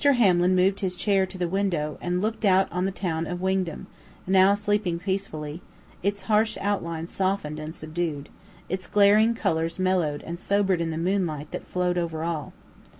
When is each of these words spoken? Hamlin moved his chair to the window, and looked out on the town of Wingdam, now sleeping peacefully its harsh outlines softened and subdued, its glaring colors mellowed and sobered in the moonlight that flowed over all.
Hamlin 0.03 0.55
moved 0.55 0.79
his 0.79 0.95
chair 0.95 1.27
to 1.27 1.37
the 1.37 1.47
window, 1.47 1.99
and 2.01 2.23
looked 2.23 2.43
out 2.43 2.67
on 2.71 2.85
the 2.85 2.91
town 2.91 3.27
of 3.27 3.39
Wingdam, 3.39 3.85
now 4.25 4.55
sleeping 4.55 4.97
peacefully 4.97 5.61
its 6.01 6.23
harsh 6.23 6.57
outlines 6.59 7.11
softened 7.11 7.59
and 7.59 7.75
subdued, 7.75 8.27
its 8.67 8.87
glaring 8.87 9.35
colors 9.35 9.77
mellowed 9.77 10.23
and 10.23 10.39
sobered 10.39 10.81
in 10.81 10.89
the 10.89 10.97
moonlight 10.97 11.51
that 11.51 11.67
flowed 11.67 11.99
over 11.99 12.23
all. 12.23 12.51